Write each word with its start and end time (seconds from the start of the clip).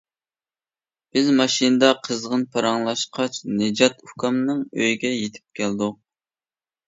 بىز 1.17 1.27
ماشىنىدا 1.39 1.89
قىزغىن 2.07 2.45
پاراڭلاشقاچ 2.55 3.37
نىجات 3.59 4.01
ئۇكامنىڭ 4.07 4.63
ئۆيىگە 4.79 5.11
يېتىپ 5.17 5.61
كەلدۇق. 5.61 6.01